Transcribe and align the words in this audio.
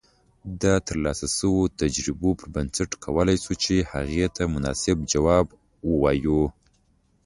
د 0.61 0.63
ترلاسه 0.87 1.27
شويو 1.37 1.63
تجربو 1.81 2.29
پر 2.39 2.47
بنسټ 2.55 2.89
کولای 3.03 3.37
شو 3.43 3.53
چې 3.63 3.75
هغې 3.91 4.25
ته 4.35 4.43
مناسب 4.55 4.97
جواب 5.13 5.45
اوایو 5.87 6.41